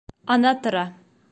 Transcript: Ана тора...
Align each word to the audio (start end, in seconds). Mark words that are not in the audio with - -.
Ана 0.33 0.53
тора... 0.61 0.85